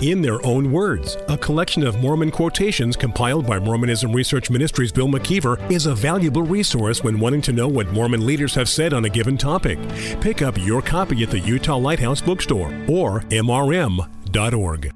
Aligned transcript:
in 0.00 0.22
their 0.22 0.44
own 0.46 0.70
words. 0.72 1.16
A 1.28 1.36
collection 1.38 1.86
of 1.86 2.00
Mormon 2.00 2.30
quotations 2.30 2.96
compiled 2.96 3.46
by 3.46 3.58
Mormonism 3.58 4.12
Research 4.12 4.50
Ministries' 4.50 4.92
Bill 4.92 5.08
McKeever 5.08 5.70
is 5.70 5.86
a 5.86 5.94
valuable 5.94 6.42
resource 6.42 7.02
when 7.02 7.18
wanting 7.18 7.42
to 7.42 7.52
know 7.52 7.68
what 7.68 7.92
Mormon 7.92 8.24
leaders 8.24 8.54
have 8.54 8.68
said 8.68 8.92
on 8.92 9.04
a 9.04 9.10
given 9.10 9.36
topic. 9.36 9.78
Pick 10.20 10.42
up 10.42 10.56
your 10.58 10.82
copy 10.82 11.22
at 11.22 11.30
the 11.30 11.40
Utah 11.40 11.76
Lighthouse 11.76 12.20
Bookstore 12.20 12.72
or 12.88 13.20
mrm.org. 13.30 14.92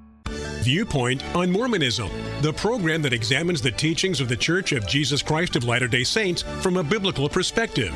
Viewpoint 0.63 1.25
on 1.35 1.51
Mormonism, 1.51 2.09
the 2.41 2.53
program 2.53 3.03
that 3.03 3.13
examines 3.13 3.61
the 3.61 3.73
teachings 3.73 4.21
of 4.21 4.29
the 4.29 4.37
Church 4.37 4.71
of 4.71 4.87
Jesus 4.87 5.21
Christ 5.21 5.57
of 5.57 5.65
Latter 5.65 5.89
day 5.89 6.05
Saints 6.05 6.43
from 6.43 6.77
a 6.77 6.85
biblical 6.85 7.29
perspective. 7.29 7.93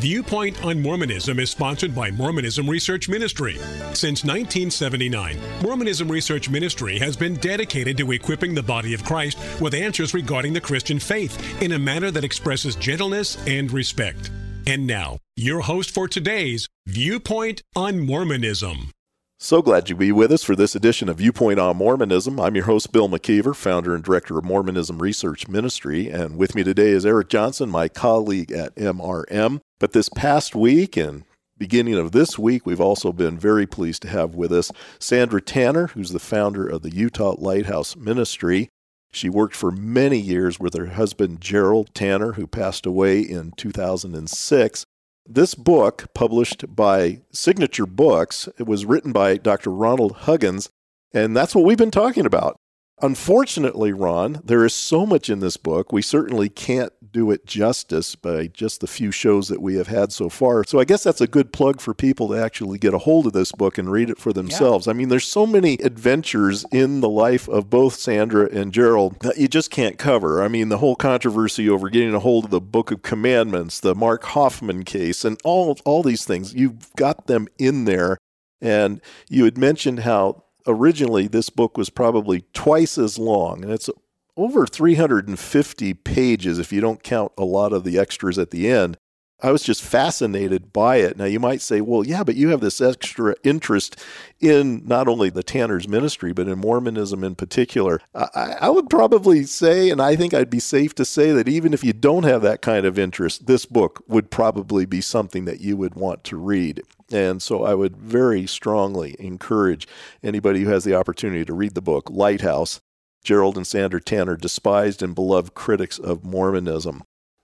Viewpoint 0.00 0.64
on 0.64 0.80
Mormonism 0.80 1.38
is 1.38 1.50
sponsored 1.50 1.94
by 1.94 2.10
Mormonism 2.10 2.70
Research 2.70 3.06
Ministry. 3.06 3.56
Since 3.92 4.24
1979, 4.24 5.38
Mormonism 5.62 6.10
Research 6.10 6.48
Ministry 6.48 6.98
has 6.98 7.18
been 7.18 7.34
dedicated 7.34 7.98
to 7.98 8.12
equipping 8.12 8.54
the 8.54 8.62
body 8.62 8.94
of 8.94 9.04
Christ 9.04 9.36
with 9.60 9.74
answers 9.74 10.14
regarding 10.14 10.54
the 10.54 10.60
Christian 10.60 10.98
faith 10.98 11.60
in 11.60 11.72
a 11.72 11.78
manner 11.78 12.10
that 12.12 12.24
expresses 12.24 12.76
gentleness 12.76 13.36
and 13.46 13.70
respect. 13.70 14.30
And 14.66 14.86
now, 14.86 15.18
your 15.36 15.60
host 15.60 15.90
for 15.90 16.08
today's 16.08 16.66
Viewpoint 16.86 17.60
on 17.76 18.00
Mormonism. 18.00 18.92
So 19.38 19.60
glad 19.60 19.90
you 19.90 19.96
be 19.96 20.12
with 20.12 20.32
us 20.32 20.42
for 20.42 20.56
this 20.56 20.74
edition 20.74 21.10
of 21.10 21.18
Viewpoint 21.18 21.60
on 21.60 21.76
Mormonism. 21.76 22.40
I'm 22.40 22.54
your 22.54 22.64
host, 22.64 22.90
Bill 22.90 23.10
McKeever, 23.10 23.54
founder 23.54 23.94
and 23.94 24.02
director 24.02 24.38
of 24.38 24.44
Mormonism 24.46 25.02
Research 25.02 25.46
Ministry. 25.46 26.08
And 26.08 26.38
with 26.38 26.54
me 26.54 26.64
today 26.64 26.88
is 26.88 27.04
Eric 27.04 27.28
Johnson, 27.28 27.68
my 27.68 27.88
colleague 27.88 28.50
at 28.50 28.74
MRM. 28.76 29.60
But 29.80 29.92
this 29.92 30.10
past 30.10 30.54
week 30.54 30.96
and 30.98 31.24
beginning 31.56 31.94
of 31.94 32.12
this 32.12 32.38
week, 32.38 32.66
we've 32.66 32.80
also 32.80 33.12
been 33.12 33.38
very 33.38 33.66
pleased 33.66 34.02
to 34.02 34.08
have 34.08 34.34
with 34.34 34.52
us 34.52 34.70
Sandra 34.98 35.40
Tanner, 35.40 35.88
who's 35.88 36.10
the 36.10 36.18
founder 36.18 36.66
of 36.66 36.82
the 36.82 36.94
Utah 36.94 37.34
Lighthouse 37.38 37.96
Ministry. 37.96 38.68
She 39.10 39.30
worked 39.30 39.56
for 39.56 39.70
many 39.70 40.18
years 40.18 40.60
with 40.60 40.74
her 40.74 40.86
husband, 40.86 41.40
Gerald 41.40 41.94
Tanner, 41.94 42.32
who 42.32 42.46
passed 42.46 42.84
away 42.84 43.20
in 43.20 43.52
2006. 43.56 44.84
This 45.26 45.54
book, 45.54 46.08
published 46.14 46.76
by 46.76 47.22
Signature 47.32 47.86
Books, 47.86 48.48
it 48.58 48.66
was 48.66 48.84
written 48.84 49.12
by 49.12 49.38
Dr. 49.38 49.70
Ronald 49.70 50.12
Huggins, 50.12 50.68
and 51.12 51.34
that's 51.34 51.54
what 51.54 51.64
we've 51.64 51.78
been 51.78 51.90
talking 51.90 52.26
about. 52.26 52.56
Unfortunately, 53.02 53.92
Ron, 53.92 54.40
there 54.44 54.64
is 54.64 54.74
so 54.74 55.06
much 55.06 55.30
in 55.30 55.40
this 55.40 55.56
book. 55.56 55.90
We 55.90 56.02
certainly 56.02 56.50
can't 56.50 56.92
do 57.12 57.30
it 57.30 57.46
justice 57.46 58.14
by 58.14 58.46
just 58.46 58.80
the 58.80 58.86
few 58.86 59.10
shows 59.10 59.48
that 59.48 59.60
we 59.60 59.76
have 59.76 59.88
had 59.88 60.12
so 60.12 60.28
far. 60.28 60.64
So 60.64 60.78
I 60.78 60.84
guess 60.84 61.02
that's 61.02 61.20
a 61.20 61.26
good 61.26 61.52
plug 61.52 61.80
for 61.80 61.94
people 61.94 62.28
to 62.28 62.34
actually 62.34 62.78
get 62.78 62.94
a 62.94 62.98
hold 62.98 63.26
of 63.26 63.32
this 63.32 63.52
book 63.52 63.78
and 63.78 63.90
read 63.90 64.10
it 64.10 64.18
for 64.18 64.32
themselves. 64.32 64.86
Yeah. 64.86 64.92
I 64.92 64.94
mean, 64.94 65.08
there's 65.08 65.26
so 65.26 65.46
many 65.46 65.74
adventures 65.74 66.64
in 66.72 67.00
the 67.00 67.08
life 67.08 67.48
of 67.48 67.70
both 67.70 67.94
Sandra 67.94 68.48
and 68.50 68.72
Gerald 68.72 69.18
that 69.20 69.38
you 69.38 69.48
just 69.48 69.70
can't 69.70 69.98
cover. 69.98 70.42
I 70.42 70.48
mean, 70.48 70.68
the 70.68 70.78
whole 70.78 70.96
controversy 70.96 71.68
over 71.68 71.88
getting 71.88 72.14
a 72.14 72.20
hold 72.20 72.46
of 72.46 72.50
the 72.50 72.60
Book 72.60 72.90
of 72.90 73.02
Commandments, 73.02 73.80
the 73.80 73.94
Mark 73.94 74.24
Hofmann 74.24 74.84
case, 74.84 75.24
and 75.24 75.40
all 75.44 75.78
all 75.84 76.02
these 76.02 76.24
things. 76.24 76.54
You've 76.54 76.94
got 76.96 77.26
them 77.26 77.48
in 77.58 77.84
there. 77.84 78.18
And 78.60 79.00
you 79.28 79.44
had 79.44 79.56
mentioned 79.56 80.00
how 80.00 80.44
originally 80.66 81.26
this 81.26 81.50
book 81.50 81.78
was 81.78 81.90
probably 81.90 82.44
twice 82.52 82.98
as 82.98 83.18
long, 83.18 83.62
and 83.62 83.72
it's 83.72 83.88
over 84.36 84.66
350 84.66 85.94
pages 85.94 86.58
if 86.58 86.72
you 86.72 86.80
don't 86.80 87.02
count 87.02 87.32
a 87.36 87.44
lot 87.44 87.72
of 87.72 87.84
the 87.84 87.98
extras 87.98 88.38
at 88.38 88.50
the 88.50 88.70
end. 88.70 88.96
I 89.42 89.52
was 89.52 89.62
just 89.62 89.82
fascinated 89.82 90.72
by 90.72 90.96
it. 90.96 91.16
Now, 91.16 91.24
you 91.24 91.40
might 91.40 91.62
say, 91.62 91.80
well, 91.80 92.06
yeah, 92.06 92.22
but 92.22 92.36
you 92.36 92.48
have 92.50 92.60
this 92.60 92.80
extra 92.80 93.34
interest 93.42 93.98
in 94.38 94.86
not 94.86 95.08
only 95.08 95.30
the 95.30 95.42
Tanner's 95.42 95.88
ministry, 95.88 96.32
but 96.32 96.46
in 96.46 96.58
Mormonism 96.58 97.24
in 97.24 97.34
particular. 97.34 98.00
I, 98.14 98.56
I, 98.60 98.68
would 98.68 98.90
probably 98.90 99.44
say, 99.44 99.90
and 99.90 100.00
I 100.00 100.14
think 100.16 100.34
I'd 100.34 100.50
be 100.50 100.60
safe 100.60 100.94
to 100.96 101.04
say, 101.04 101.32
that 101.32 101.48
even 101.48 101.72
if 101.72 101.82
you 101.82 101.92
don't 101.92 102.24
have 102.24 102.42
that 102.42 102.60
kind 102.60 102.84
of 102.84 102.98
interest, 102.98 103.46
this 103.46 103.64
book 103.64 104.04
would 104.08 104.30
probably 104.30 104.84
be 104.84 105.00
something 105.00 105.46
that 105.46 105.60
you 105.60 105.76
would 105.76 105.94
want 105.94 106.22
to 106.24 106.36
read. 106.36 106.82
And 107.10 107.42
so 107.42 107.64
I 107.64 107.74
would 107.74 107.96
very 107.96 108.46
strongly 108.46 109.16
encourage 109.18 109.88
anybody 110.22 110.62
who 110.62 110.70
has 110.70 110.84
the 110.84 110.94
opportunity 110.94 111.44
to 111.44 111.54
read 111.54 111.74
the 111.74 111.80
book, 111.80 112.10
Lighthouse 112.10 112.80
Gerald 113.22 113.56
and 113.56 113.66
Sandra 113.66 114.00
Tanner, 114.00 114.36
despised 114.36 115.02
and 115.02 115.14
beloved 115.14 115.54
critics 115.54 115.98
of 115.98 116.24
Mormonism. 116.24 117.02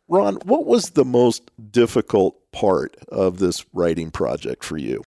Ron, 0.09 0.37
what 0.45 0.65
was 0.65 0.91
the 0.91 1.05
most 1.05 1.51
difficult 1.71 2.37
part 2.53 2.97
of 3.09 3.39
this 3.39 3.65
writing 3.73 4.11
project 4.11 4.65
for 4.65 4.77
you? 4.77 5.03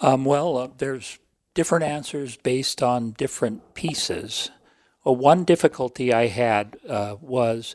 Um, 0.00 0.24
well, 0.24 0.56
uh, 0.56 0.68
there's 0.76 1.18
different 1.54 1.84
answers 1.84 2.36
based 2.36 2.82
on 2.82 3.12
different 3.12 3.74
pieces. 3.74 4.50
Well, 5.04 5.16
one 5.16 5.44
difficulty 5.44 6.12
I 6.12 6.26
had 6.26 6.76
uh, 6.88 7.16
was 7.20 7.74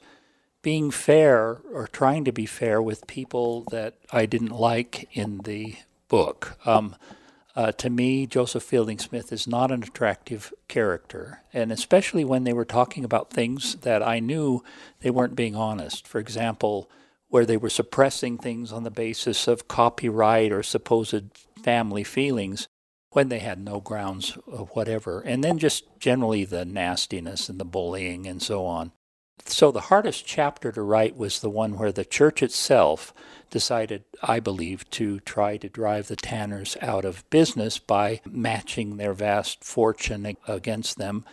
being 0.61 0.91
fair 0.91 1.59
or 1.73 1.87
trying 1.91 2.23
to 2.25 2.31
be 2.31 2.45
fair 2.45 2.81
with 2.81 3.07
people 3.07 3.65
that 3.71 3.95
I 4.11 4.25
didn't 4.25 4.51
like 4.57 5.09
in 5.11 5.39
the 5.39 5.75
book. 6.07 6.57
Um, 6.65 6.95
uh, 7.55 7.71
to 7.73 7.89
me, 7.89 8.25
Joseph 8.25 8.63
Fielding 8.63 8.97
Smith 8.97 9.31
is 9.31 9.47
not 9.47 9.71
an 9.71 9.83
attractive 9.83 10.53
character, 10.67 11.41
and 11.53 11.71
especially 11.71 12.25
when 12.25 12.43
they 12.43 12.53
were 12.53 12.65
talking 12.65 13.03
about 13.05 13.29
things 13.29 13.75
that 13.77 14.01
I 14.01 14.19
knew 14.19 14.63
they 15.01 15.11
weren't 15.11 15.35
being 15.35 15.55
honest. 15.55 16.07
For 16.07 16.19
example, 16.19 16.89
where 17.27 17.45
they 17.45 17.57
were 17.57 17.69
suppressing 17.69 18.37
things 18.37 18.71
on 18.71 18.83
the 18.83 18.91
basis 18.91 19.47
of 19.47 19.67
copyright 19.67 20.51
or 20.51 20.63
supposed 20.63 21.23
family 21.63 22.03
feelings 22.03 22.67
when 23.11 23.29
they 23.29 23.39
had 23.39 23.59
no 23.59 23.79
grounds 23.79 24.31
whatever, 24.73 25.21
and 25.21 25.43
then 25.43 25.59
just 25.59 25.83
generally 25.99 26.45
the 26.45 26.65
nastiness 26.65 27.49
and 27.49 27.59
the 27.59 27.65
bullying 27.65 28.25
and 28.25 28.41
so 28.41 28.65
on. 28.65 28.91
So 29.45 29.71
the 29.71 29.81
hardest 29.81 30.25
chapter 30.25 30.71
to 30.71 30.81
write 30.81 31.17
was 31.17 31.39
the 31.39 31.49
one 31.49 31.77
where 31.77 31.91
the 31.91 32.05
church 32.05 32.41
itself 32.41 33.13
decided, 33.49 34.03
I 34.21 34.39
believe, 34.39 34.89
to 34.91 35.19
try 35.21 35.57
to 35.57 35.69
drive 35.69 36.07
the 36.07 36.15
Tanners 36.15 36.77
out 36.81 37.05
of 37.05 37.29
business 37.29 37.77
by 37.77 38.21
matching 38.25 38.97
their 38.97 39.13
vast 39.13 39.63
fortune 39.63 40.35
against 40.47 40.97
them 40.97 41.25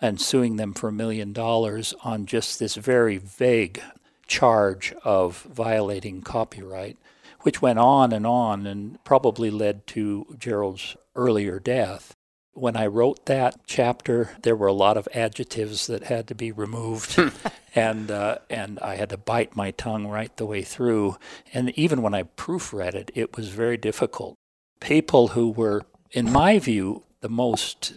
and 0.00 0.20
suing 0.20 0.56
them 0.56 0.74
for 0.74 0.88
a 0.88 0.92
million 0.92 1.32
dollars 1.32 1.94
on 2.04 2.26
just 2.26 2.58
this 2.58 2.74
very 2.74 3.18
vague 3.18 3.82
charge 4.26 4.92
of 5.04 5.42
violating 5.42 6.22
copyright, 6.22 6.98
which 7.40 7.62
went 7.62 7.78
on 7.78 8.12
and 8.12 8.26
on 8.26 8.66
and 8.66 9.02
probably 9.04 9.50
led 9.50 9.86
to 9.88 10.36
Gerald's 10.38 10.96
earlier 11.16 11.58
death 11.58 12.13
when 12.54 12.76
I 12.76 12.86
wrote 12.86 13.26
that 13.26 13.56
chapter, 13.66 14.30
there 14.42 14.56
were 14.56 14.66
a 14.66 14.72
lot 14.72 14.96
of 14.96 15.08
adjectives 15.12 15.86
that 15.88 16.04
had 16.04 16.26
to 16.28 16.34
be 16.34 16.52
removed, 16.52 17.20
and 17.74 18.10
uh, 18.10 18.38
and 18.48 18.78
I 18.78 18.96
had 18.96 19.10
to 19.10 19.16
bite 19.16 19.56
my 19.56 19.72
tongue 19.72 20.06
right 20.06 20.34
the 20.36 20.46
way 20.46 20.62
through. 20.62 21.16
And 21.52 21.70
even 21.78 22.02
when 22.02 22.14
I 22.14 22.22
proofread 22.22 22.94
it, 22.94 23.10
it 23.14 23.36
was 23.36 23.48
very 23.48 23.76
difficult. 23.76 24.36
People 24.80 25.28
who 25.28 25.50
were, 25.50 25.82
in 26.12 26.30
my 26.30 26.58
view, 26.58 27.02
the 27.20 27.28
most 27.28 27.94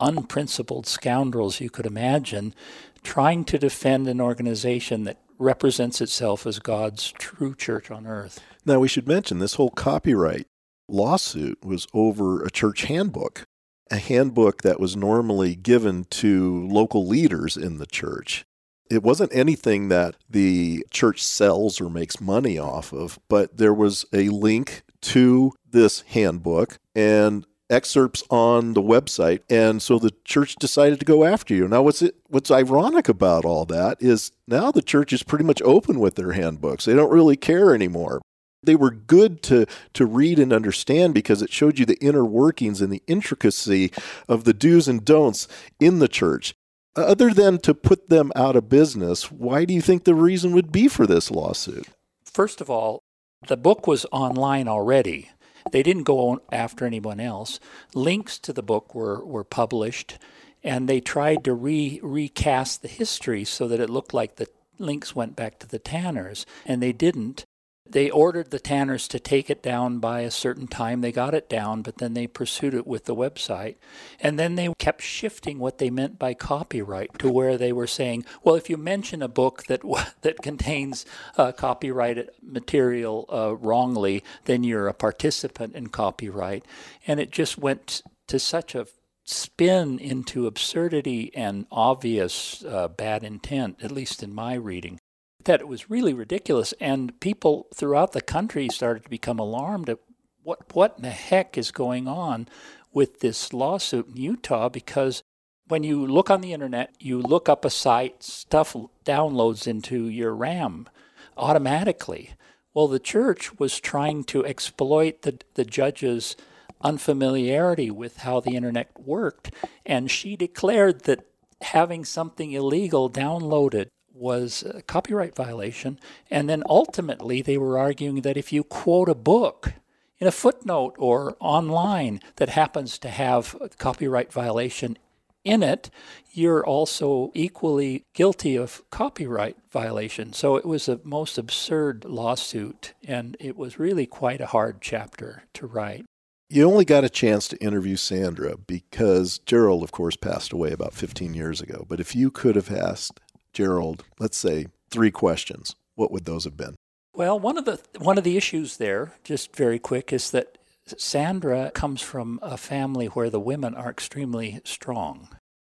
unprincipled 0.00 0.86
scoundrels 0.86 1.60
you 1.60 1.70
could 1.70 1.86
imagine, 1.86 2.54
trying 3.02 3.44
to 3.44 3.58
defend 3.58 4.08
an 4.08 4.20
organization 4.20 5.04
that 5.04 5.18
represents 5.38 6.00
itself 6.00 6.46
as 6.46 6.58
God's 6.58 7.12
true 7.12 7.54
church 7.54 7.90
on 7.90 8.06
earth. 8.06 8.40
Now, 8.64 8.80
we 8.80 8.88
should 8.88 9.06
mention 9.08 9.38
this 9.38 9.54
whole 9.54 9.70
copyright 9.70 10.46
lawsuit 10.88 11.64
was 11.64 11.86
over 11.92 12.44
a 12.44 12.50
church 12.50 12.84
handbook 12.84 13.44
a 13.90 13.98
handbook 13.98 14.62
that 14.62 14.80
was 14.80 14.96
normally 14.96 15.54
given 15.54 16.04
to 16.04 16.66
local 16.68 17.06
leaders 17.06 17.56
in 17.56 17.78
the 17.78 17.86
church. 17.86 18.44
It 18.90 19.02
wasn't 19.02 19.34
anything 19.34 19.88
that 19.88 20.16
the 20.30 20.86
church 20.90 21.22
sells 21.22 21.80
or 21.80 21.90
makes 21.90 22.20
money 22.20 22.58
off 22.58 22.92
of, 22.92 23.18
but 23.28 23.56
there 23.56 23.74
was 23.74 24.04
a 24.12 24.28
link 24.28 24.82
to 25.02 25.52
this 25.68 26.02
handbook 26.02 26.78
and 26.94 27.46
excerpts 27.68 28.22
on 28.30 28.74
the 28.74 28.82
website 28.82 29.40
and 29.50 29.82
so 29.82 29.98
the 29.98 30.12
church 30.24 30.54
decided 30.54 31.00
to 31.00 31.04
go 31.04 31.24
after 31.24 31.52
you. 31.52 31.66
Now 31.66 31.82
what's 31.82 32.00
it 32.00 32.14
what's 32.28 32.50
ironic 32.50 33.08
about 33.08 33.44
all 33.44 33.64
that 33.66 34.00
is 34.00 34.30
now 34.46 34.70
the 34.70 34.82
church 34.82 35.12
is 35.12 35.24
pretty 35.24 35.44
much 35.44 35.60
open 35.62 35.98
with 35.98 36.14
their 36.14 36.32
handbooks. 36.32 36.84
They 36.84 36.94
don't 36.94 37.10
really 37.10 37.36
care 37.36 37.74
anymore 37.74 38.20
they 38.66 38.76
were 38.76 38.90
good 38.90 39.42
to 39.44 39.66
to 39.94 40.06
read 40.06 40.38
and 40.38 40.52
understand 40.52 41.14
because 41.14 41.42
it 41.42 41.52
showed 41.52 41.78
you 41.78 41.86
the 41.86 41.98
inner 42.00 42.24
workings 42.24 42.80
and 42.80 42.92
the 42.92 43.02
intricacy 43.06 43.92
of 44.28 44.44
the 44.44 44.54
do's 44.54 44.88
and 44.88 45.04
don'ts 45.04 45.48
in 45.80 45.98
the 45.98 46.08
church. 46.08 46.54
Other 46.94 47.30
than 47.30 47.58
to 47.58 47.74
put 47.74 48.08
them 48.08 48.32
out 48.34 48.56
of 48.56 48.70
business, 48.70 49.30
why 49.30 49.66
do 49.66 49.74
you 49.74 49.82
think 49.82 50.04
the 50.04 50.14
reason 50.14 50.52
would 50.52 50.72
be 50.72 50.88
for 50.88 51.06
this 51.06 51.30
lawsuit? 51.30 51.86
First 52.24 52.60
of 52.62 52.70
all, 52.70 53.02
the 53.48 53.56
book 53.56 53.86
was 53.86 54.06
online 54.12 54.66
already. 54.66 55.30
They 55.72 55.82
didn't 55.82 56.04
go 56.04 56.40
after 56.50 56.86
anyone 56.86 57.20
else. 57.20 57.60
Links 57.94 58.38
to 58.40 58.52
the 58.52 58.62
book 58.62 58.94
were, 58.94 59.24
were 59.24 59.44
published, 59.44 60.18
and 60.64 60.88
they 60.88 61.00
tried 61.00 61.44
to 61.44 61.52
re, 61.52 62.00
recast 62.02 62.82
the 62.82 62.88
history 62.88 63.44
so 63.44 63.68
that 63.68 63.80
it 63.80 63.90
looked 63.90 64.14
like 64.14 64.36
the 64.36 64.48
links 64.78 65.14
went 65.14 65.36
back 65.36 65.58
to 65.58 65.66
the 65.66 65.78
Tanners, 65.78 66.46
and 66.64 66.82
they 66.82 66.92
didn't. 66.92 67.44
They 67.90 68.10
ordered 68.10 68.50
the 68.50 68.58
Tanners 68.58 69.08
to 69.08 69.18
take 69.18 69.50
it 69.50 69.62
down 69.62 69.98
by 69.98 70.20
a 70.20 70.30
certain 70.30 70.66
time. 70.66 71.00
They 71.00 71.12
got 71.12 71.34
it 71.34 71.48
down, 71.48 71.82
but 71.82 71.98
then 71.98 72.14
they 72.14 72.26
pursued 72.26 72.74
it 72.74 72.86
with 72.86 73.04
the 73.04 73.14
website. 73.14 73.76
And 74.20 74.38
then 74.38 74.54
they 74.54 74.72
kept 74.78 75.02
shifting 75.02 75.58
what 75.58 75.78
they 75.78 75.90
meant 75.90 76.18
by 76.18 76.34
copyright 76.34 77.18
to 77.18 77.30
where 77.30 77.56
they 77.56 77.72
were 77.72 77.86
saying, 77.86 78.24
well, 78.42 78.54
if 78.54 78.68
you 78.68 78.76
mention 78.76 79.22
a 79.22 79.28
book 79.28 79.64
that 79.64 79.82
that 80.22 80.42
contains 80.42 81.06
uh, 81.36 81.52
copyrighted 81.52 82.30
material 82.42 83.26
uh, 83.32 83.56
wrongly, 83.56 84.22
then 84.44 84.64
you're 84.64 84.88
a 84.88 84.94
participant 84.94 85.74
in 85.74 85.88
copyright. 85.88 86.64
And 87.06 87.20
it 87.20 87.30
just 87.30 87.58
went 87.58 88.02
to 88.28 88.38
such 88.38 88.74
a 88.74 88.86
spin 89.26 89.98
into 89.98 90.46
absurdity 90.46 91.34
and 91.34 91.66
obvious 91.70 92.64
uh, 92.64 92.88
bad 92.88 93.24
intent, 93.24 93.76
at 93.82 93.90
least 93.90 94.22
in 94.22 94.32
my 94.32 94.54
reading, 94.54 94.98
that 95.46 95.60
it 95.60 95.68
was 95.68 95.90
really 95.90 96.12
ridiculous. 96.12 96.74
And 96.80 97.18
people 97.20 97.66
throughout 97.74 98.12
the 98.12 98.20
country 98.20 98.68
started 98.68 99.04
to 99.04 99.10
become 99.10 99.38
alarmed 99.38 99.88
at 99.88 99.98
what, 100.42 100.74
what 100.74 100.94
in 100.98 101.02
the 101.02 101.10
heck 101.10 101.56
is 101.58 101.70
going 101.70 102.06
on 102.06 102.46
with 102.92 103.20
this 103.20 103.52
lawsuit 103.52 104.08
in 104.08 104.16
Utah 104.16 104.68
because 104.68 105.22
when 105.68 105.82
you 105.82 106.06
look 106.06 106.30
on 106.30 106.40
the 106.40 106.52
internet, 106.52 106.94
you 107.00 107.20
look 107.20 107.48
up 107.48 107.64
a 107.64 107.70
site, 107.70 108.22
stuff 108.22 108.76
downloads 109.04 109.66
into 109.66 110.08
your 110.08 110.34
RAM 110.34 110.88
automatically. 111.36 112.34
Well, 112.72 112.88
the 112.88 113.00
church 113.00 113.58
was 113.58 113.80
trying 113.80 114.24
to 114.24 114.44
exploit 114.44 115.22
the, 115.22 115.38
the 115.54 115.64
judge's 115.64 116.36
unfamiliarity 116.80 117.90
with 117.90 118.18
how 118.18 118.38
the 118.40 118.54
internet 118.54 118.90
worked, 118.98 119.50
and 119.84 120.10
she 120.10 120.36
declared 120.36 121.04
that 121.04 121.26
having 121.62 122.04
something 122.04 122.52
illegal 122.52 123.10
downloaded 123.10 123.88
was 124.16 124.64
a 124.74 124.82
copyright 124.82 125.34
violation. 125.34 125.98
And 126.30 126.48
then 126.48 126.62
ultimately, 126.68 127.42
they 127.42 127.58
were 127.58 127.78
arguing 127.78 128.22
that 128.22 128.36
if 128.36 128.52
you 128.52 128.64
quote 128.64 129.08
a 129.08 129.14
book 129.14 129.74
in 130.18 130.26
a 130.26 130.32
footnote 130.32 130.94
or 130.98 131.36
online 131.40 132.20
that 132.36 132.48
happens 132.50 132.98
to 132.98 133.08
have 133.08 133.56
copyright 133.78 134.32
violation 134.32 134.96
in 135.44 135.62
it, 135.62 135.90
you're 136.32 136.66
also 136.66 137.30
equally 137.32 138.02
guilty 138.14 138.56
of 138.56 138.82
copyright 138.90 139.56
violation. 139.70 140.32
So 140.32 140.56
it 140.56 140.66
was 140.66 140.88
a 140.88 141.00
most 141.04 141.38
absurd 141.38 142.04
lawsuit, 142.04 142.94
and 143.06 143.36
it 143.38 143.56
was 143.56 143.78
really 143.78 144.06
quite 144.06 144.40
a 144.40 144.46
hard 144.46 144.78
chapter 144.80 145.44
to 145.54 145.66
write. 145.66 146.04
You 146.48 146.64
only 146.64 146.84
got 146.84 147.04
a 147.04 147.08
chance 147.08 147.48
to 147.48 147.56
interview 147.56 147.96
Sandra 147.96 148.56
because 148.56 149.38
Gerald, 149.38 149.82
of 149.82 149.90
course, 149.90 150.16
passed 150.16 150.52
away 150.52 150.72
about 150.72 150.94
15 150.94 151.34
years 151.34 151.60
ago. 151.60 151.84
But 151.88 151.98
if 151.98 152.14
you 152.14 152.30
could 152.30 152.54
have 152.54 152.70
asked 152.70 153.20
Gerald, 153.56 154.04
let's 154.18 154.36
say, 154.36 154.66
three 154.90 155.10
questions, 155.10 155.74
what 155.94 156.12
would 156.12 156.26
those 156.26 156.44
have 156.44 156.58
been? 156.58 156.76
Well, 157.14 157.40
one 157.40 157.56
of 157.56 157.64
the 157.64 157.80
one 157.96 158.18
of 158.18 158.24
the 158.24 158.36
issues 158.36 158.76
there, 158.76 159.14
just 159.24 159.56
very 159.56 159.78
quick, 159.78 160.12
is 160.12 160.30
that 160.32 160.58
Sandra 160.84 161.70
comes 161.70 162.02
from 162.02 162.38
a 162.42 162.58
family 162.58 163.06
where 163.06 163.30
the 163.30 163.40
women 163.40 163.74
are 163.74 163.88
extremely 163.88 164.60
strong. 164.64 165.28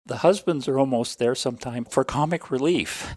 The 0.06 0.18
husbands 0.18 0.68
are 0.68 0.78
almost 0.78 1.18
there 1.18 1.34
sometime 1.34 1.86
for 1.86 2.04
comic 2.04 2.52
relief. 2.52 3.16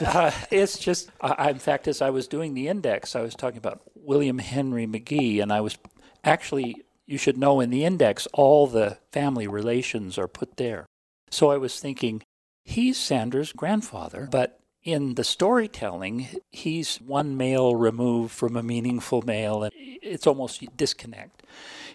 uh, 0.00 0.30
it's 0.50 0.78
just, 0.78 1.10
I, 1.20 1.50
in 1.50 1.58
fact, 1.58 1.86
as 1.86 2.00
I 2.00 2.08
was 2.08 2.26
doing 2.26 2.54
the 2.54 2.68
index, 2.68 3.14
I 3.14 3.20
was 3.20 3.34
talking 3.34 3.58
about 3.58 3.82
William 3.94 4.38
Henry 4.38 4.86
McGee, 4.86 5.42
and 5.42 5.52
I 5.52 5.60
was 5.60 5.76
actually, 6.24 6.76
you 7.06 7.18
should 7.18 7.36
know 7.36 7.60
in 7.60 7.68
the 7.68 7.84
index, 7.84 8.26
all 8.32 8.66
the 8.66 8.96
family 9.12 9.46
relations 9.46 10.16
are 10.16 10.28
put 10.28 10.56
there. 10.56 10.86
So 11.30 11.50
I 11.50 11.58
was 11.58 11.78
thinking, 11.78 12.22
he's 12.64 12.96
Sandra's 12.96 13.52
grandfather, 13.52 14.28
but 14.30 14.58
in 14.84 15.14
the 15.14 15.24
storytelling, 15.24 16.26
he's 16.50 16.96
one 16.96 17.36
male 17.36 17.76
removed 17.76 18.32
from 18.32 18.56
a 18.56 18.62
meaningful 18.62 19.22
male, 19.22 19.62
and 19.62 19.72
it's 19.76 20.26
almost 20.26 20.76
disconnect. 20.76 21.42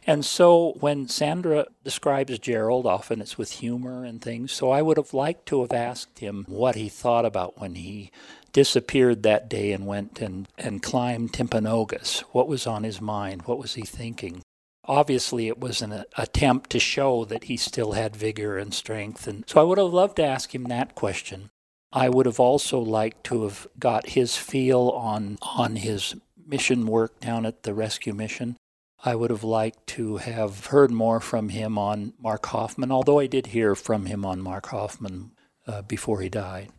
And 0.06 0.24
so 0.24 0.78
when 0.80 1.10
Sandra 1.10 1.66
describes 1.84 2.40
Gerald, 2.40 2.86
often 2.86 3.20
it's 3.20 3.38
with 3.38 3.52
humor 3.52 4.06
and 4.06 4.22
things. 4.22 4.54
So 4.54 4.72
I 4.72 4.82
would 4.82 4.96
have 4.96 5.14
liked 5.14 5.46
to 5.48 5.62
have 5.62 5.74
asked 5.74 6.20
him 6.20 6.46
what 6.48 6.76
he 6.76 6.88
thought 6.88 7.26
about 7.26 7.60
when 7.60 7.76
he 7.76 8.12
disappeared 8.54 9.24
that 9.24 9.50
day 9.50 9.74
and 9.74 9.86
went 9.86 10.22
and, 10.22 10.48
and 10.58 10.82
climbed 10.82 11.34
Timpanogos. 11.34 12.22
What 12.32 12.48
was 12.48 12.66
on 12.66 12.84
his 12.84 13.02
mind? 13.02 13.42
What 13.44 13.60
was 13.60 13.74
he 13.74 13.82
thinking? 13.82 14.42
Obviously, 14.88 15.48
it 15.48 15.60
was 15.60 15.82
an 15.82 16.06
attempt 16.18 16.70
to 16.72 16.80
show 16.80 17.26
that 17.26 17.46
he 17.46 17.58
still 17.58 17.92
had 17.92 18.16
vigor 18.16 18.58
and 18.58 18.74
strength. 18.74 19.28
And 19.28 19.44
so 19.48 19.60
I 19.60 19.64
would 19.64 19.78
have 19.78 19.94
loved 19.94 20.16
to 20.18 20.26
ask 20.26 20.56
him 20.56 20.64
that 20.66 20.96
question. 20.96 21.50
I 21.92 22.10
would 22.10 22.26
have 22.26 22.40
also 22.40 22.80
liked 22.80 23.24
to 23.26 23.44
have 23.44 23.68
got 23.80 24.10
his 24.10 24.38
feel 24.38 24.90
on, 24.90 25.38
on 25.42 25.78
his 25.78 26.16
mission 26.46 26.86
work 26.86 27.20
down 27.20 27.46
at 27.46 27.64
the 27.64 27.74
rescue 27.74 28.14
mission. 28.14 28.58
I 29.04 29.16
would 29.16 29.30
have 29.30 29.44
liked 29.44 29.88
to 29.88 30.18
have 30.18 30.68
heard 30.68 30.92
more 30.92 31.20
from 31.20 31.50
him 31.50 31.78
on 31.78 32.14
Mark 32.20 32.46
Hofmann, 32.48 32.92
although 32.92 33.20
I 33.20 33.28
did 33.28 33.48
hear 33.48 33.76
from 33.76 34.06
him 34.06 34.26
on 34.26 34.42
Mark 34.42 34.68
Hofmann 34.68 35.32
uh, 35.68 35.82
before 35.84 36.22
he 36.22 36.30
died. 36.30 36.70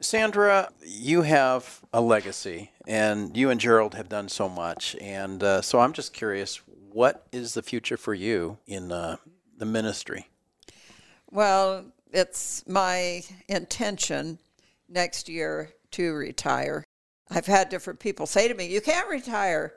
Sandra, 0.00 0.70
you 0.84 1.22
have 1.22 1.80
a 1.92 2.00
legacy, 2.00 2.70
and 2.86 3.36
you 3.36 3.50
and 3.50 3.58
Gerald 3.58 3.94
have 3.94 4.08
done 4.08 4.28
so 4.28 4.48
much. 4.48 4.94
And 5.00 5.42
uh, 5.42 5.62
so 5.62 5.80
I'm 5.80 5.92
just 5.92 6.12
curious 6.12 6.60
what 6.96 7.26
is 7.30 7.52
the 7.52 7.60
future 7.60 7.98
for 7.98 8.14
you 8.14 8.56
in 8.66 8.90
uh, 8.90 9.16
the 9.58 9.66
ministry? 9.66 10.30
Well, 11.30 11.84
it's 12.10 12.66
my 12.66 13.20
intention 13.48 14.38
next 14.88 15.28
year 15.28 15.74
to 15.90 16.14
retire. 16.14 16.84
I've 17.30 17.44
had 17.44 17.68
different 17.68 18.00
people 18.00 18.24
say 18.24 18.48
to 18.48 18.54
me, 18.54 18.64
"You 18.64 18.80
can't 18.80 19.10
retire," 19.10 19.74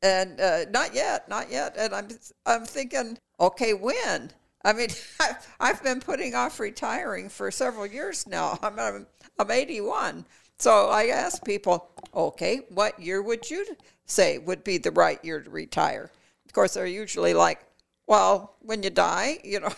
and 0.00 0.40
uh, 0.40 0.66
not 0.70 0.94
yet, 0.94 1.28
not 1.28 1.50
yet. 1.50 1.74
And 1.76 1.92
I'm 1.92 2.08
I'm 2.46 2.64
thinking, 2.64 3.18
okay, 3.40 3.74
when? 3.74 4.30
I 4.64 4.74
mean, 4.74 4.90
I've 5.60 5.82
been 5.82 5.98
putting 5.98 6.36
off 6.36 6.60
retiring 6.60 7.30
for 7.30 7.50
several 7.50 7.84
years 7.84 8.28
now. 8.28 8.60
I'm, 8.62 8.78
I'm, 8.78 9.06
I'm 9.40 9.50
81. 9.50 10.24
So 10.60 10.88
I 10.88 11.06
ask 11.06 11.44
people, 11.44 11.90
okay, 12.14 12.60
what 12.68 13.00
year 13.00 13.20
would 13.22 13.50
you 13.50 13.66
say 14.06 14.38
would 14.38 14.62
be 14.62 14.78
the 14.78 14.92
right 14.92 15.18
year 15.24 15.40
to 15.40 15.50
retire? 15.50 16.12
Of 16.54 16.56
course, 16.56 16.74
they're 16.74 16.86
usually 16.86 17.34
like, 17.34 17.64
well, 18.06 18.54
when 18.60 18.84
you 18.84 18.90
die, 18.90 19.38
you 19.44 19.58
know. 19.58 19.72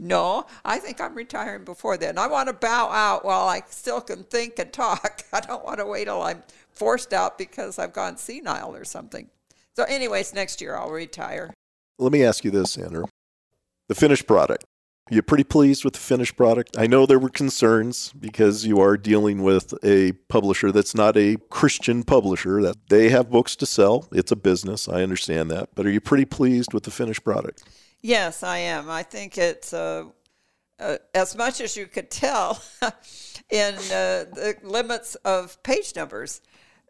no, 0.00 0.46
I 0.64 0.78
think 0.78 1.00
I'm 1.00 1.14
retiring 1.14 1.64
before 1.64 1.96
then. 1.96 2.18
I 2.18 2.26
want 2.26 2.48
to 2.48 2.52
bow 2.52 2.88
out 2.88 3.24
while 3.24 3.46
I 3.46 3.62
still 3.68 4.00
can 4.00 4.24
think 4.24 4.58
and 4.58 4.72
talk. 4.72 5.22
I 5.32 5.38
don't 5.38 5.64
want 5.64 5.78
to 5.78 5.86
wait 5.86 6.06
till 6.06 6.22
I'm 6.22 6.42
forced 6.72 7.12
out 7.12 7.38
because 7.38 7.78
I've 7.78 7.92
gone 7.92 8.16
senile 8.16 8.74
or 8.74 8.84
something. 8.84 9.30
So, 9.76 9.84
anyways, 9.84 10.34
next 10.34 10.60
year 10.60 10.76
I'll 10.76 10.90
retire. 10.90 11.54
Let 12.00 12.10
me 12.10 12.24
ask 12.24 12.44
you 12.44 12.50
this, 12.50 12.72
Sandra 12.72 13.04
the 13.88 13.94
finished 13.94 14.26
product. 14.26 14.64
Are 15.12 15.20
pretty 15.20 15.44
pleased 15.44 15.84
with 15.84 15.92
the 15.92 16.00
finished 16.00 16.34
product? 16.34 16.78
I 16.78 16.86
know 16.86 17.04
there 17.04 17.18
were 17.18 17.28
concerns 17.28 18.10
because 18.18 18.64
you 18.64 18.80
are 18.80 18.96
dealing 18.96 19.42
with 19.42 19.74
a 19.84 20.12
publisher 20.28 20.72
that's 20.72 20.94
not 20.94 21.14
a 21.14 21.36
Christian 21.50 22.04
publisher 22.04 22.62
that 22.62 22.88
they 22.88 23.10
have 23.10 23.28
books 23.28 23.54
to 23.56 23.66
sell. 23.66 24.08
It's 24.12 24.32
a 24.32 24.36
business. 24.36 24.88
I 24.88 25.02
understand 25.02 25.50
that. 25.50 25.74
But 25.74 25.84
are 25.84 25.90
you 25.90 26.00
pretty 26.00 26.24
pleased 26.24 26.72
with 26.72 26.84
the 26.84 26.90
finished 26.90 27.22
product? 27.22 27.64
Yes, 28.00 28.42
I 28.42 28.58
am. 28.58 28.88
I 28.88 29.02
think 29.02 29.36
it's 29.36 29.74
uh, 29.74 30.04
uh, 30.80 30.96
as 31.14 31.36
much 31.36 31.60
as 31.60 31.76
you 31.76 31.86
could 31.86 32.10
tell 32.10 32.62
in 33.50 33.74
uh, 33.74 34.24
the 34.32 34.56
limits 34.62 35.16
of 35.16 35.62
page 35.62 35.94
numbers. 35.94 36.40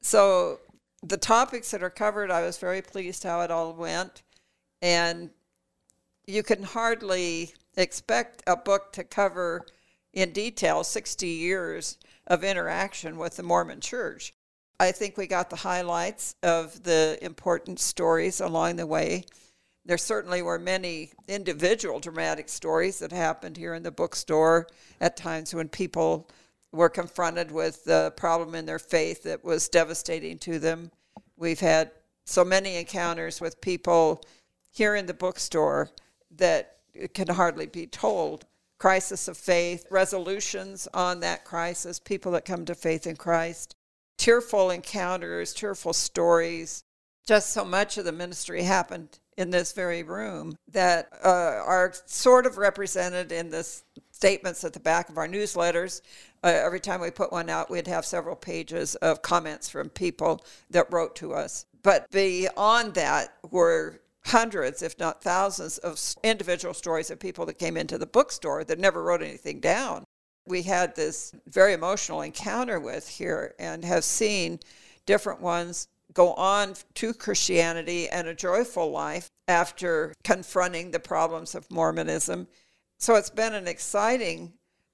So 0.02 0.60
the 1.02 1.16
topics 1.16 1.72
that 1.72 1.82
are 1.82 1.90
covered, 1.90 2.30
I 2.30 2.42
was 2.42 2.58
very 2.58 2.80
pleased 2.80 3.24
how 3.24 3.40
it 3.40 3.50
all 3.50 3.72
went. 3.72 4.22
And 4.80 5.30
you 6.26 6.42
can 6.42 6.62
hardly 6.62 7.54
expect 7.76 8.42
a 8.46 8.56
book 8.56 8.92
to 8.92 9.04
cover 9.04 9.66
in 10.12 10.32
detail 10.32 10.84
60 10.84 11.26
years 11.26 11.98
of 12.26 12.44
interaction 12.44 13.18
with 13.18 13.36
the 13.36 13.42
Mormon 13.42 13.80
church. 13.80 14.32
I 14.80 14.92
think 14.92 15.16
we 15.16 15.26
got 15.26 15.50
the 15.50 15.56
highlights 15.56 16.34
of 16.42 16.82
the 16.82 17.18
important 17.20 17.78
stories 17.78 18.40
along 18.40 18.76
the 18.76 18.86
way. 18.86 19.24
There 19.84 19.98
certainly 19.98 20.40
were 20.40 20.58
many 20.58 21.12
individual 21.28 22.00
dramatic 22.00 22.48
stories 22.48 22.98
that 23.00 23.12
happened 23.12 23.56
here 23.56 23.74
in 23.74 23.82
the 23.82 23.90
bookstore 23.90 24.66
at 25.00 25.16
times 25.16 25.54
when 25.54 25.68
people 25.68 26.30
were 26.72 26.88
confronted 26.88 27.52
with 27.52 27.84
the 27.84 28.12
problem 28.16 28.54
in 28.54 28.66
their 28.66 28.78
faith 28.78 29.22
that 29.24 29.44
was 29.44 29.68
devastating 29.68 30.38
to 30.38 30.58
them. 30.58 30.90
We've 31.36 31.60
had 31.60 31.90
so 32.24 32.44
many 32.44 32.76
encounters 32.76 33.40
with 33.40 33.60
people 33.60 34.22
here 34.70 34.94
in 34.96 35.06
the 35.06 35.14
bookstore 35.14 35.90
that 36.36 36.76
can 37.12 37.28
hardly 37.28 37.66
be 37.66 37.86
told. 37.86 38.46
Crisis 38.78 39.28
of 39.28 39.36
faith, 39.36 39.86
resolutions 39.90 40.88
on 40.92 41.20
that 41.20 41.44
crisis, 41.44 41.98
people 41.98 42.32
that 42.32 42.44
come 42.44 42.64
to 42.64 42.74
faith 42.74 43.06
in 43.06 43.16
Christ, 43.16 43.76
tearful 44.18 44.70
encounters, 44.70 45.54
tearful 45.54 45.92
stories. 45.92 46.84
Just 47.26 47.54
so 47.54 47.64
much 47.64 47.96
of 47.96 48.04
the 48.04 48.12
ministry 48.12 48.62
happened 48.62 49.18
in 49.36 49.50
this 49.50 49.72
very 49.72 50.02
room 50.02 50.56
that 50.68 51.08
uh, 51.24 51.28
are 51.28 51.92
sort 52.06 52.46
of 52.46 52.58
represented 52.58 53.32
in 53.32 53.50
the 53.50 53.66
statements 54.10 54.62
at 54.64 54.72
the 54.72 54.80
back 54.80 55.08
of 55.08 55.18
our 55.18 55.26
newsletters. 55.26 56.02
Uh, 56.42 56.48
every 56.48 56.80
time 56.80 57.00
we 57.00 57.10
put 57.10 57.32
one 57.32 57.48
out, 57.48 57.70
we'd 57.70 57.86
have 57.86 58.04
several 58.04 58.36
pages 58.36 58.94
of 58.96 59.22
comments 59.22 59.68
from 59.68 59.88
people 59.88 60.44
that 60.70 60.92
wrote 60.92 61.16
to 61.16 61.32
us. 61.32 61.66
But 61.82 62.10
beyond 62.10 62.94
that 62.94 63.34
were 63.50 64.00
hundreds, 64.26 64.82
if 64.82 64.98
not 64.98 65.22
thousands, 65.22 65.78
of 65.78 66.00
individual 66.22 66.74
stories 66.74 67.10
of 67.10 67.18
people 67.18 67.46
that 67.46 67.58
came 67.58 67.76
into 67.76 67.98
the 67.98 68.06
bookstore 68.06 68.64
that 68.64 68.78
never 68.78 69.02
wrote 69.02 69.22
anything 69.22 69.60
down. 69.60 70.04
We 70.46 70.62
had 70.62 70.94
this 70.94 71.32
very 71.46 71.72
emotional 71.72 72.22
encounter 72.22 72.78
with 72.80 73.08
here 73.08 73.54
and 73.58 73.84
have 73.84 74.04
seen 74.04 74.60
different 75.06 75.40
ones 75.40 75.88
go 76.12 76.32
on 76.34 76.74
to 76.94 77.12
Christianity 77.12 78.08
and 78.08 78.28
a 78.28 78.34
joyful 78.34 78.90
life 78.90 79.28
after 79.48 80.14
confronting 80.22 80.90
the 80.90 81.00
problems 81.00 81.54
of 81.54 81.70
Mormonism. 81.70 82.46
So 82.98 83.16
it's 83.16 83.30
been 83.30 83.54
an 83.54 83.66
exciting 83.66 84.52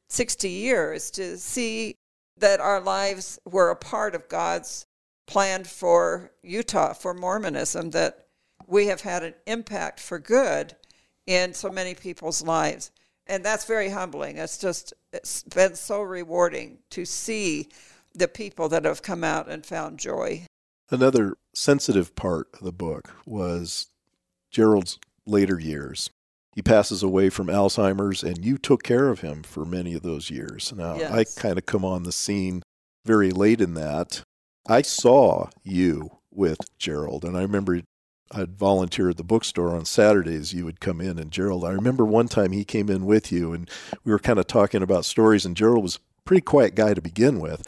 60 0.08 0.48
years 0.48 1.10
to 1.12 1.36
see 1.36 1.94
that 2.38 2.60
our 2.60 2.80
lives 2.80 3.38
were 3.44 3.70
a 3.70 3.76
part 3.76 4.14
of 4.14 4.28
God's 4.28 4.86
plan 5.26 5.64
for 5.64 6.32
Utah, 6.42 6.94
for 6.94 7.14
Mormonism, 7.14 7.90
that 7.90 8.26
we 8.70 8.86
have 8.86 9.00
had 9.00 9.22
an 9.22 9.34
impact 9.46 10.00
for 10.00 10.18
good 10.18 10.76
in 11.26 11.52
so 11.52 11.70
many 11.70 11.94
people's 11.94 12.40
lives. 12.42 12.90
And 13.26 13.44
that's 13.44 13.64
very 13.64 13.90
humbling. 13.90 14.38
It's 14.38 14.58
just, 14.58 14.94
it's 15.12 15.42
been 15.42 15.74
so 15.74 16.00
rewarding 16.02 16.78
to 16.90 17.04
see 17.04 17.68
the 18.14 18.28
people 18.28 18.68
that 18.70 18.84
have 18.84 19.02
come 19.02 19.22
out 19.24 19.48
and 19.48 19.66
found 19.66 19.98
joy. 19.98 20.46
Another 20.88 21.36
sensitive 21.54 22.14
part 22.16 22.48
of 22.54 22.60
the 22.60 22.72
book 22.72 23.12
was 23.26 23.88
Gerald's 24.50 24.98
later 25.26 25.60
years. 25.60 26.10
He 26.54 26.62
passes 26.62 27.02
away 27.02 27.30
from 27.30 27.46
Alzheimer's, 27.46 28.24
and 28.24 28.44
you 28.44 28.58
took 28.58 28.82
care 28.82 29.08
of 29.08 29.20
him 29.20 29.44
for 29.44 29.64
many 29.64 29.94
of 29.94 30.02
those 30.02 30.30
years. 30.30 30.72
Now, 30.76 30.96
yes. 30.96 31.12
I 31.12 31.40
kind 31.40 31.58
of 31.58 31.66
come 31.66 31.84
on 31.84 32.02
the 32.02 32.12
scene 32.12 32.62
very 33.04 33.30
late 33.30 33.60
in 33.60 33.74
that. 33.74 34.22
I 34.66 34.82
saw 34.82 35.48
you 35.62 36.18
with 36.32 36.58
Gerald, 36.78 37.24
and 37.24 37.36
I 37.36 37.42
remember 37.42 37.80
I'd 38.32 38.56
volunteer 38.56 39.10
at 39.10 39.16
the 39.16 39.24
bookstore 39.24 39.74
on 39.74 39.84
Saturdays. 39.84 40.52
You 40.52 40.64
would 40.64 40.80
come 40.80 41.00
in, 41.00 41.18
and 41.18 41.30
Gerald, 41.30 41.64
I 41.64 41.70
remember 41.70 42.04
one 42.04 42.28
time 42.28 42.52
he 42.52 42.64
came 42.64 42.88
in 42.88 43.06
with 43.06 43.32
you, 43.32 43.52
and 43.52 43.68
we 44.04 44.12
were 44.12 44.18
kind 44.18 44.38
of 44.38 44.46
talking 44.46 44.82
about 44.82 45.04
stories, 45.04 45.44
and 45.44 45.56
Gerald 45.56 45.82
was 45.82 45.96
a 45.96 46.22
pretty 46.24 46.42
quiet 46.42 46.74
guy 46.74 46.94
to 46.94 47.02
begin 47.02 47.40
with 47.40 47.66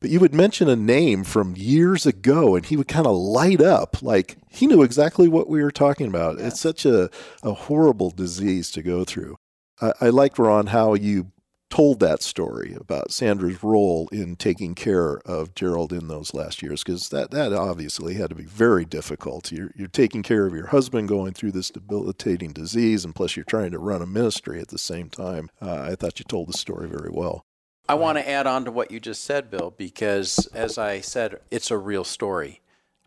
but 0.00 0.10
you 0.10 0.20
would 0.20 0.34
mention 0.34 0.68
a 0.68 0.76
name 0.76 1.24
from 1.24 1.56
years 1.56 2.06
ago 2.06 2.54
and 2.54 2.66
he 2.66 2.76
would 2.76 2.88
kind 2.88 3.06
of 3.06 3.16
light 3.16 3.60
up 3.60 4.00
like 4.02 4.36
he 4.48 4.66
knew 4.66 4.82
exactly 4.82 5.28
what 5.28 5.48
we 5.48 5.62
were 5.62 5.72
talking 5.72 6.06
about. 6.06 6.38
It's 6.38 6.60
such 6.60 6.86
a, 6.86 7.10
a 7.42 7.52
horrible 7.52 8.10
disease 8.10 8.70
to 8.72 8.82
go 8.82 9.04
through. 9.04 9.36
I, 9.80 9.92
I 10.00 10.08
liked, 10.10 10.38
Ron, 10.38 10.68
how 10.68 10.94
you 10.94 11.32
told 11.70 12.00
that 12.00 12.22
story 12.22 12.76
about 12.78 13.10
Sandra's 13.10 13.62
role 13.62 14.08
in 14.10 14.36
taking 14.36 14.74
care 14.74 15.18
of 15.26 15.54
Gerald 15.54 15.92
in 15.92 16.08
those 16.08 16.32
last 16.32 16.62
years 16.62 16.82
because 16.82 17.10
that, 17.10 17.30
that 17.30 17.52
obviously 17.52 18.14
had 18.14 18.30
to 18.30 18.36
be 18.36 18.44
very 18.44 18.84
difficult. 18.84 19.52
You're, 19.52 19.70
you're 19.76 19.88
taking 19.88 20.22
care 20.22 20.46
of 20.46 20.54
your 20.54 20.68
husband 20.68 21.08
going 21.08 21.34
through 21.34 21.52
this 21.52 21.70
debilitating 21.70 22.52
disease, 22.52 23.04
and 23.04 23.14
plus 23.14 23.36
you're 23.36 23.44
trying 23.44 23.72
to 23.72 23.78
run 23.78 24.02
a 24.02 24.06
ministry 24.06 24.60
at 24.60 24.68
the 24.68 24.78
same 24.78 25.10
time. 25.10 25.50
Uh, 25.60 25.88
I 25.90 25.94
thought 25.94 26.18
you 26.18 26.24
told 26.24 26.48
the 26.48 26.58
story 26.58 26.88
very 26.88 27.10
well. 27.10 27.44
I 27.88 27.94
want 27.94 28.18
to 28.18 28.28
add 28.28 28.46
on 28.46 28.64
to 28.66 28.70
what 28.70 28.90
you 28.90 29.00
just 29.00 29.24
said, 29.24 29.50
Bill, 29.50 29.72
because 29.76 30.46
as 30.54 30.76
I 30.76 31.00
said, 31.00 31.40
it's 31.50 31.70
a 31.70 31.78
real 31.78 32.04
story. 32.04 32.60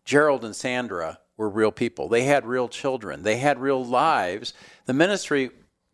Gerald 0.05 0.43
and 0.43 0.55
Sandra 0.55 1.19
were 1.37 1.49
real 1.49 1.71
people. 1.71 2.07
They 2.07 2.23
had 2.23 2.45
real 2.45 2.67
children. 2.67 3.23
They 3.23 3.37
had 3.37 3.59
real 3.59 3.83
lives. 3.83 4.53
The 4.85 4.93
ministry 4.93 5.51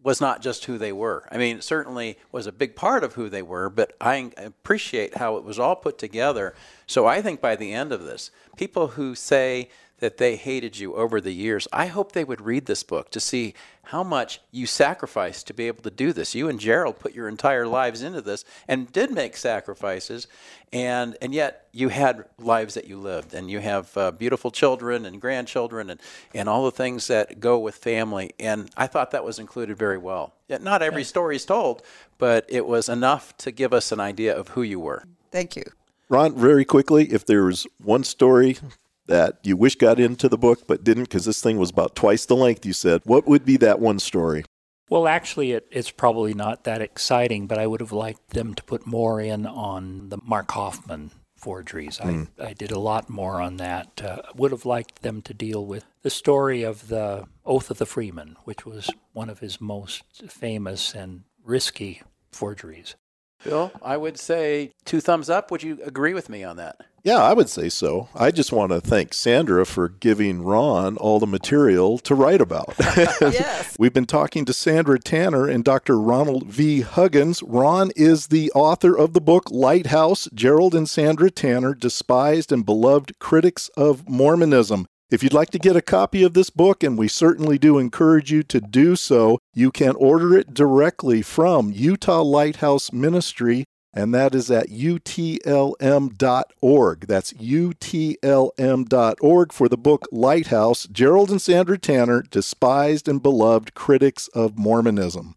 was 0.07 0.21
not 0.21 0.41
just 0.41 0.63
who 0.63 0.77
they 0.77 0.93
were. 0.93 1.27
I 1.29 1.37
mean, 1.37 1.57
it 1.57 1.65
certainly 1.65 2.17
was 2.31 2.47
a 2.47 2.51
big 2.53 2.77
part 2.77 3.03
of 3.03 3.15
who 3.15 3.27
they 3.27 3.41
were, 3.41 3.69
but 3.69 3.91
I 3.99 4.31
appreciate 4.37 5.17
how 5.17 5.35
it 5.35 5.43
was 5.43 5.59
all 5.59 5.75
put 5.75 5.97
together. 5.97 6.55
So 6.85 7.05
I 7.05 7.21
think 7.21 7.41
by 7.41 7.57
the 7.57 7.73
end 7.73 7.91
of 7.91 8.05
this, 8.05 8.31
people 8.55 8.87
who 8.87 9.15
say 9.15 9.69
that 9.99 10.17
they 10.17 10.35
hated 10.35 10.77
you 10.77 10.95
over 10.95 11.19
the 11.19 11.33
years. 11.33 11.67
I 11.73 11.87
hope 11.87 12.11
they 12.11 12.23
would 12.23 12.41
read 12.41 12.65
this 12.65 12.83
book 12.83 13.09
to 13.11 13.19
see 13.19 13.53
how 13.85 14.03
much 14.03 14.41
you 14.51 14.65
sacrificed 14.65 15.47
to 15.47 15.53
be 15.53 15.67
able 15.67 15.81
to 15.81 15.89
do 15.89 16.11
this. 16.13 16.35
You 16.35 16.49
and 16.49 16.59
Gerald 16.59 16.99
put 16.99 17.15
your 17.15 17.27
entire 17.27 17.65
lives 17.65 18.01
into 18.03 18.21
this 18.21 18.43
and 18.67 18.91
did 18.91 19.11
make 19.11 19.37
sacrifices, 19.37 20.27
and 20.73 21.17
and 21.21 21.33
yet 21.33 21.67
you 21.71 21.89
had 21.89 22.25
lives 22.37 22.73
that 22.73 22.87
you 22.87 22.97
lived, 22.97 23.33
and 23.33 23.49
you 23.49 23.59
have 23.59 23.95
uh, 23.97 24.11
beautiful 24.11 24.51
children 24.51 25.05
and 25.05 25.21
grandchildren, 25.21 25.89
and 25.89 25.99
and 26.33 26.49
all 26.49 26.65
the 26.65 26.71
things 26.71 27.07
that 27.07 27.39
go 27.39 27.57
with 27.57 27.75
family. 27.75 28.31
And 28.39 28.69
I 28.75 28.87
thought 28.87 29.11
that 29.11 29.23
was 29.23 29.39
included 29.39 29.77
very 29.77 29.97
well. 29.97 30.33
Yet 30.47 30.61
not 30.61 30.81
every 30.81 31.03
story 31.03 31.37
is 31.37 31.45
told, 31.45 31.81
but 32.17 32.45
it 32.49 32.67
was 32.67 32.89
enough 32.89 33.35
to 33.37 33.51
give 33.51 33.73
us 33.73 33.91
an 33.91 33.99
idea 33.99 34.37
of 34.37 34.49
who 34.49 34.61
you 34.61 34.79
were. 34.79 35.03
Thank 35.31 35.55
you. 35.55 35.63
Ron, 36.09 36.35
very 36.35 36.63
quickly, 36.63 37.05
if 37.11 37.25
there 37.25 37.43
was 37.43 37.67
one 37.83 38.03
story 38.03 38.57
that 39.07 39.39
you 39.43 39.57
wish 39.57 39.75
got 39.75 39.99
into 39.99 40.29
the 40.29 40.37
book 40.37 40.67
but 40.67 40.83
didn't 40.83 41.03
because 41.03 41.25
this 41.25 41.41
thing 41.41 41.57
was 41.57 41.69
about 41.69 41.95
twice 41.95 42.25
the 42.25 42.35
length 42.35 42.65
you 42.65 42.73
said, 42.73 43.01
what 43.05 43.27
would 43.27 43.45
be 43.45 43.57
that 43.57 43.79
one 43.79 43.99
story? 43.99 44.43
Well, 44.89 45.07
actually, 45.07 45.51
it, 45.51 45.67
it's 45.69 45.91
probably 45.91 46.33
not 46.33 46.63
that 46.63 46.81
exciting, 46.81 47.47
but 47.47 47.57
I 47.57 47.67
would 47.67 47.81
have 47.81 47.91
liked 47.91 48.29
them 48.29 48.53
to 48.53 48.63
put 48.63 48.87
more 48.87 49.19
in 49.19 49.45
on 49.45 50.09
the 50.09 50.17
Mark 50.23 50.49
Hofmann 50.51 51.11
forgeries. 51.35 51.97
Mm. 51.97 52.05
I, 52.05 52.11
hmm. 52.11 52.23
I 52.41 52.53
did 52.53 52.71
a 52.71 52.79
lot 52.79 53.09
more 53.09 53.41
on 53.41 53.57
that. 53.57 54.01
Uh, 54.01 54.21
would 54.35 54.51
have 54.51 54.65
liked 54.65 55.01
them 55.01 55.21
to 55.23 55.33
deal 55.33 55.65
with 55.65 55.85
the 56.03 56.09
story 56.09 56.63
of 56.63 56.87
the 56.87 57.25
Oath 57.45 57.69
of 57.69 57.79
the 57.79 57.85
Freeman, 57.85 58.37
which 58.45 58.65
was 58.65 58.89
one 59.13 59.29
of 59.29 59.39
his 59.39 59.59
most 59.59 60.03
famous 60.29 60.93
and 60.93 61.23
risky 61.43 62.01
forgeries. 62.31 62.95
Bill, 63.47 63.71
I 63.81 63.95
would 63.95 64.19
say 64.19 64.73
two 64.83 64.99
thumbs 64.99 65.29
up. 65.29 65.51
Would 65.51 65.63
you 65.63 65.79
agree 65.85 66.13
with 66.13 66.27
me 66.27 66.43
on 66.43 66.57
that? 66.57 66.81
Yeah, 67.03 67.23
I 67.23 67.31
would 67.31 67.47
say 67.47 67.69
so. 67.69 68.09
I 68.13 68.31
just 68.31 68.51
want 68.51 68.73
to 68.73 68.81
thank 68.81 69.13
Sandra 69.13 69.65
for 69.65 69.87
giving 69.87 70.43
Ron 70.43 70.97
all 70.97 71.19
the 71.19 71.25
material 71.25 71.97
to 71.99 72.13
write 72.13 72.41
about. 72.41 72.73
yes. 73.21 73.77
We've 73.79 73.93
been 73.93 74.05
talking 74.05 74.43
to 74.43 74.51
Sandra 74.51 74.99
Tanner 74.99 75.47
and 75.47 75.63
Dr. 75.63 75.97
Ronald 75.97 76.47
V. 76.47 76.81
Huggins. 76.81 77.41
Ron 77.41 77.91
is 77.95 78.27
the 78.27 78.51
author 78.53 78.93
of 78.97 79.13
the 79.13 79.21
book 79.21 79.49
Lighthouse 79.49 80.27
Gerald 80.33 80.75
and 80.75 80.89
Sandra 80.89 81.31
Tanner, 81.31 81.73
Despised 81.73 82.51
and 82.51 82.65
Beloved 82.65 83.17
Critics 83.19 83.69
of 83.77 84.09
Mormonism. 84.09 84.87
If 85.09 85.23
you'd 85.23 85.31
like 85.31 85.51
to 85.51 85.59
get 85.59 85.77
a 85.77 85.81
copy 85.81 86.23
of 86.23 86.33
this 86.33 86.49
book, 86.49 86.83
and 86.83 86.97
we 86.97 87.07
certainly 87.07 87.57
do 87.57 87.77
encourage 87.77 88.29
you 88.29 88.43
to 88.43 88.59
do 88.59 88.97
so, 88.97 89.39
you 89.53 89.71
can 89.71 89.95
order 89.95 90.37
it 90.37 90.53
directly 90.53 91.21
from 91.21 91.71
Utah 91.71 92.21
Lighthouse 92.21 92.91
Ministry, 92.91 93.63
and 93.93 94.13
that 94.13 94.35
is 94.35 94.51
at 94.51 94.67
utlm.org. 94.67 95.79
That's 97.07 97.31
utlm.org 97.31 97.93
for 99.53 99.69
the 99.69 99.77
book 99.77 100.05
Lighthouse 100.11 100.87
Gerald 100.87 101.31
and 101.31 101.41
Sandra 101.41 101.77
Tanner, 101.77 102.21
Despised 102.23 103.07
and 103.07 103.23
Beloved 103.23 103.73
Critics 103.73 104.27
of 104.33 104.57
Mormonism. 104.57 105.36